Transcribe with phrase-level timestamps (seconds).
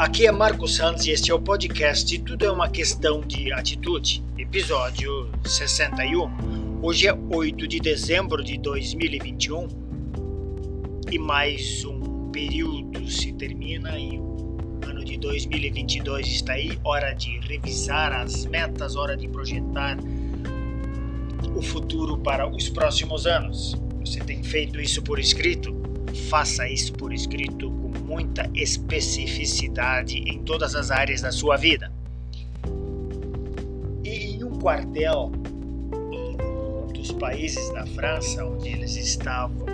[0.00, 4.24] Aqui é Marcos Santos e este é o podcast Tudo é uma Questão de Atitude,
[4.38, 6.80] episódio 61.
[6.82, 9.68] Hoje é 8 de dezembro de 2021
[11.12, 16.78] e mais um período se termina e o ano de 2022 está aí.
[16.82, 19.98] Hora de revisar as metas, hora de projetar
[21.54, 23.76] o futuro para os próximos anos.
[24.02, 25.76] Você tem feito isso por escrito?
[26.30, 27.79] Faça isso por escrito
[28.10, 31.92] muita especificidade em todas as áreas da sua vida.
[34.02, 35.30] E em um quartel
[36.92, 39.64] dos países da França onde eles estavam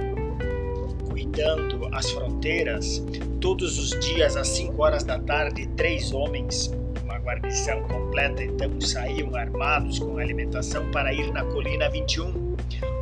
[1.09, 3.03] cuidando as fronteiras,
[3.41, 6.71] todos os dias às 5 horas da tarde, três homens,
[7.05, 12.55] uma guarnição completa, então saíam armados com alimentação para ir na colina 21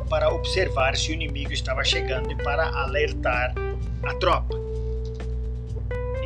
[0.09, 3.53] para observar se o inimigo estava chegando e para alertar
[4.03, 4.64] a tropa.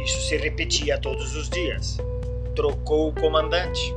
[0.10, 2.00] Isso se repetia todos os dias.
[2.56, 3.94] Trocou o comandante.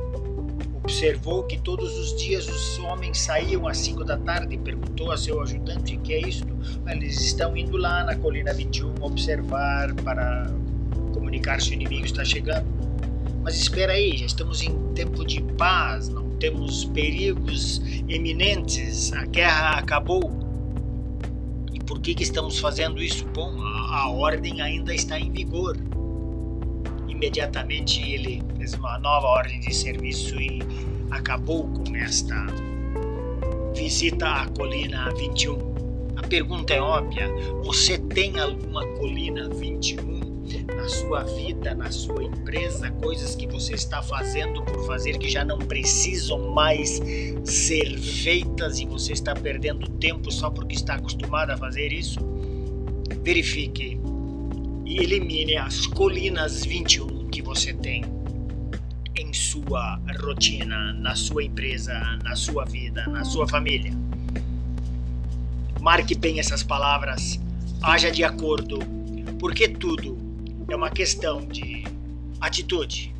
[0.83, 5.17] Observou que todos os dias os homens saíam às 5 da tarde e perguntou a
[5.17, 6.55] seu ajudante: que é isto?
[6.85, 10.53] Eles estão indo lá na colina 21 observar para
[11.15, 12.67] comunicar se o inimigo está chegando.
[13.41, 19.79] Mas espera aí, já estamos em tempo de paz, não temos perigos eminentes, a guerra
[19.79, 20.31] acabou.
[21.73, 23.25] E por que, que estamos fazendo isso?
[23.33, 25.75] Bom, a, a ordem ainda está em vigor.
[27.23, 30.61] Imediatamente ele fez uma nova ordem de serviço e
[31.09, 32.35] acabou com esta
[33.73, 35.57] visita à colina 21.
[36.17, 37.29] A pergunta é óbvia:
[37.63, 40.19] você tem alguma colina 21
[40.75, 45.45] na sua vida, na sua empresa, coisas que você está fazendo por fazer que já
[45.45, 47.01] não precisam mais
[47.45, 52.19] ser feitas e você está perdendo tempo só porque está acostumado a fazer isso?
[53.23, 53.97] Verifique
[54.85, 58.05] e elimine as colinas 21 que você tem
[59.15, 61.91] em sua rotina, na sua empresa,
[62.23, 63.91] na sua vida, na sua família.
[65.81, 67.39] Marque bem essas palavras,
[67.81, 68.77] haja de acordo,
[69.39, 70.15] porque tudo
[70.69, 71.83] é uma questão de
[72.39, 73.11] atitude.